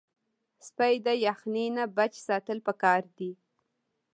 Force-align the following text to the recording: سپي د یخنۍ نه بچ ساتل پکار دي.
سپي 0.67 0.95
د 1.05 1.07
یخنۍ 1.27 1.67
نه 1.77 1.83
بچ 1.97 2.13
ساتل 2.27 2.57
پکار 2.67 3.01
دي. 3.17 3.31